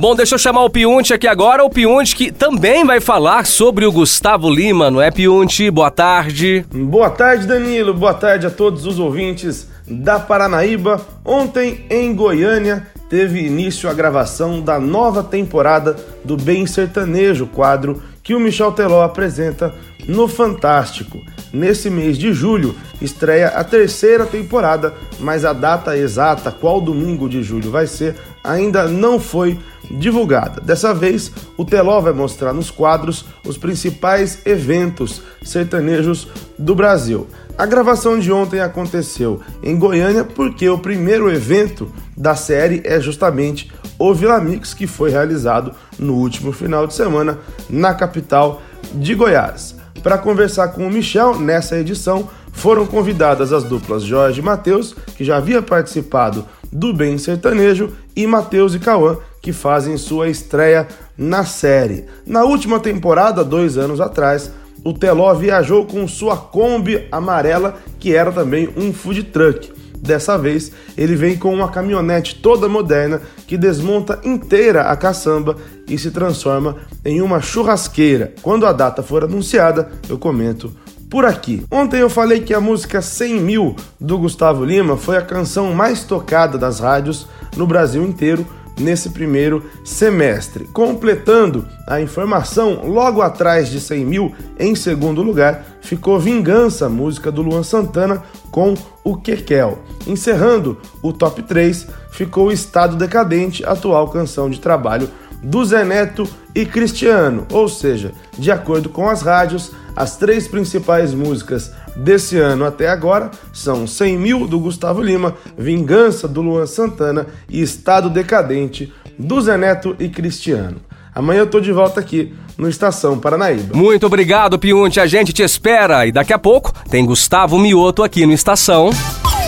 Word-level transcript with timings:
Bom, 0.00 0.14
deixa 0.14 0.36
eu 0.36 0.38
chamar 0.38 0.62
o 0.62 0.70
Piunte 0.70 1.12
aqui 1.12 1.26
agora, 1.26 1.64
o 1.64 1.68
Piunte 1.68 2.14
que 2.14 2.30
também 2.30 2.84
vai 2.84 3.00
falar 3.00 3.44
sobre 3.44 3.84
o 3.84 3.90
Gustavo 3.90 4.48
Lima, 4.48 4.92
não 4.92 5.02
é 5.02 5.10
Piunte? 5.10 5.68
Boa 5.72 5.90
tarde. 5.90 6.64
Boa 6.72 7.10
tarde, 7.10 7.48
Danilo. 7.48 7.92
Boa 7.92 8.14
tarde 8.14 8.46
a 8.46 8.50
todos 8.50 8.86
os 8.86 9.00
ouvintes 9.00 9.68
da 9.88 10.20
Paranaíba. 10.20 11.04
Ontem, 11.24 11.84
em 11.90 12.14
Goiânia, 12.14 12.86
teve 13.10 13.40
início 13.40 13.90
a 13.90 13.92
gravação 13.92 14.60
da 14.60 14.78
nova 14.78 15.24
temporada 15.24 15.96
do 16.24 16.36
Bem 16.36 16.64
Sertanejo, 16.64 17.48
quadro 17.48 18.00
que 18.22 18.36
o 18.36 18.40
Michel 18.40 18.70
Teló 18.70 19.02
apresenta 19.02 19.74
no 20.06 20.28
Fantástico. 20.28 21.18
Nesse 21.52 21.88
mês 21.88 22.18
de 22.18 22.32
julho 22.32 22.76
estreia 23.00 23.48
a 23.48 23.64
terceira 23.64 24.26
temporada, 24.26 24.94
mas 25.18 25.44
a 25.44 25.52
data 25.52 25.96
exata, 25.96 26.52
qual 26.52 26.80
domingo 26.80 27.28
de 27.28 27.42
julho 27.42 27.70
vai 27.70 27.86
ser, 27.86 28.14
ainda 28.44 28.86
não 28.86 29.18
foi 29.18 29.58
divulgada. 29.90 30.60
Dessa 30.60 30.92
vez, 30.94 31.30
o 31.56 31.64
Teló 31.64 32.00
vai 32.00 32.12
mostrar 32.12 32.52
nos 32.52 32.70
quadros 32.70 33.24
os 33.46 33.56
principais 33.56 34.40
eventos 34.44 35.22
sertanejos 35.42 36.28
do 36.58 36.74
Brasil. 36.74 37.26
A 37.56 37.66
gravação 37.66 38.18
de 38.18 38.30
ontem 38.30 38.60
aconteceu 38.60 39.40
em 39.62 39.76
Goiânia 39.76 40.24
porque 40.24 40.68
o 40.68 40.78
primeiro 40.78 41.30
evento 41.30 41.90
da 42.16 42.34
série 42.36 42.82
é 42.84 43.00
justamente 43.00 43.72
o 43.98 44.14
Vila 44.14 44.40
Mix, 44.40 44.74
que 44.74 44.86
foi 44.86 45.10
realizado 45.10 45.72
no 45.98 46.14
último 46.14 46.52
final 46.52 46.86
de 46.86 46.94
semana 46.94 47.38
na 47.68 47.94
capital 47.94 48.62
de 48.94 49.14
Goiás. 49.14 49.74
Para 50.02 50.18
conversar 50.18 50.68
com 50.68 50.86
o 50.86 50.90
Michel 50.90 51.38
nessa 51.40 51.76
edição, 51.76 52.28
foram 52.52 52.86
convidadas 52.86 53.52
as 53.52 53.64
duplas 53.64 54.04
Jorge 54.04 54.40
e 54.40 54.44
Matheus, 54.44 54.94
que 55.16 55.24
já 55.24 55.36
havia 55.36 55.60
participado 55.60 56.46
do 56.72 56.92
Bem 56.92 57.18
Sertanejo, 57.18 57.92
e 58.14 58.26
Matheus 58.26 58.74
e 58.74 58.78
Cauã, 58.78 59.16
que 59.48 59.52
fazem 59.54 59.96
sua 59.96 60.28
estreia 60.28 60.86
na 61.16 61.42
série. 61.42 62.04
Na 62.26 62.44
última 62.44 62.78
temporada, 62.78 63.42
dois 63.42 63.78
anos 63.78 63.98
atrás, 63.98 64.52
o 64.84 64.92
Teló 64.92 65.32
viajou 65.32 65.86
com 65.86 66.06
sua 66.06 66.36
Kombi 66.36 67.08
amarela, 67.10 67.78
que 67.98 68.14
era 68.14 68.30
também 68.30 68.68
um 68.76 68.92
food 68.92 69.22
truck. 69.22 69.72
Dessa 70.02 70.36
vez, 70.36 70.70
ele 70.98 71.16
vem 71.16 71.34
com 71.34 71.54
uma 71.54 71.70
caminhonete 71.70 72.34
toda 72.34 72.68
moderna 72.68 73.22
que 73.46 73.56
desmonta 73.56 74.20
inteira 74.22 74.82
a 74.82 74.94
caçamba 74.94 75.56
e 75.88 75.96
se 75.96 76.10
transforma 76.10 76.76
em 77.02 77.22
uma 77.22 77.40
churrasqueira. 77.40 78.34
Quando 78.42 78.66
a 78.66 78.72
data 78.74 79.02
for 79.02 79.24
anunciada, 79.24 79.88
eu 80.10 80.18
comento 80.18 80.70
por 81.08 81.24
aqui. 81.24 81.64
Ontem 81.70 82.00
eu 82.00 82.10
falei 82.10 82.40
que 82.40 82.52
a 82.52 82.60
música 82.60 83.00
100 83.00 83.40
mil 83.40 83.76
do 83.98 84.18
Gustavo 84.18 84.62
Lima 84.62 84.98
foi 84.98 85.16
a 85.16 85.22
canção 85.22 85.72
mais 85.72 86.04
tocada 86.04 86.58
das 86.58 86.80
rádios 86.80 87.26
no 87.56 87.66
Brasil 87.66 88.04
inteiro 88.04 88.46
nesse 88.78 89.10
primeiro 89.10 89.64
semestre. 89.84 90.64
Completando 90.72 91.66
a 91.86 92.00
informação, 92.00 92.86
logo 92.86 93.22
atrás 93.22 93.68
de 93.68 93.80
100 93.80 94.04
mil, 94.04 94.34
em 94.58 94.74
segundo 94.74 95.22
lugar, 95.22 95.64
ficou 95.80 96.18
Vingança, 96.18 96.88
música 96.88 97.30
do 97.30 97.42
Luan 97.42 97.62
Santana, 97.62 98.22
com 98.50 98.74
o 99.04 99.16
Kekel. 99.16 99.78
Encerrando 100.06 100.78
o 101.02 101.12
top 101.12 101.42
3, 101.42 101.86
ficou 102.10 102.52
Estado 102.52 102.96
Decadente, 102.96 103.64
atual 103.64 104.08
canção 104.08 104.50
de 104.50 104.60
trabalho 104.60 105.08
do 105.42 105.64
Zé 105.64 105.84
Neto 105.84 106.28
e 106.54 106.66
Cristiano, 106.66 107.46
ou 107.52 107.68
seja, 107.68 108.12
de 108.36 108.50
acordo 108.50 108.88
com 108.88 109.08
as 109.08 109.22
rádios, 109.22 109.70
as 109.94 110.16
três 110.16 110.48
principais 110.48 111.14
músicas 111.14 111.72
desse 111.96 112.38
ano 112.38 112.64
até 112.64 112.88
agora 112.88 113.30
são 113.52 113.86
100 113.86 114.18
mil 114.18 114.46
do 114.46 114.58
Gustavo 114.58 115.02
Lima, 115.02 115.34
Vingança 115.56 116.28
do 116.28 116.40
Luan 116.40 116.66
Santana 116.66 117.26
e 117.48 117.60
Estado 117.60 118.10
Decadente 118.10 118.92
do 119.18 119.40
Zé 119.40 119.56
Neto 119.56 119.96
e 119.98 120.08
Cristiano. 120.08 120.80
Amanhã 121.14 121.40
eu 121.40 121.46
tô 121.46 121.58
de 121.58 121.72
volta 121.72 121.98
aqui 121.98 122.32
no 122.56 122.68
Estação 122.68 123.18
Paranaíba. 123.18 123.76
Muito 123.76 124.06
obrigado, 124.06 124.58
Piunte. 124.58 125.00
A 125.00 125.06
gente 125.06 125.32
te 125.32 125.42
espera. 125.42 126.06
E 126.06 126.12
daqui 126.12 126.32
a 126.32 126.38
pouco 126.38 126.72
tem 126.88 127.04
Gustavo 127.04 127.58
Mioto 127.58 128.04
aqui 128.04 128.24
no 128.24 128.32
Estação. 128.32 128.90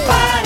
Para 0.07 0.40